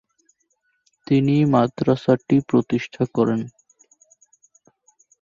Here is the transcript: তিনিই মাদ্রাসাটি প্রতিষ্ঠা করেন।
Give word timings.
তিনিই 1.07 1.43
মাদ্রাসাটি 1.45 2.35
প্রতিষ্ঠা 2.49 3.03
করেন। 3.15 3.41